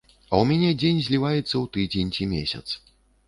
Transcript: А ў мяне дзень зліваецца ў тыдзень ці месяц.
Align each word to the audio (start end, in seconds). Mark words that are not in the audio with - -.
А 0.19 0.33
ў 0.37 0.43
мяне 0.51 0.71
дзень 0.81 1.01
зліваецца 1.07 1.45
ў 1.61 1.65
тыдзень 1.75 2.11
ці 2.17 2.29
месяц. 2.35 2.65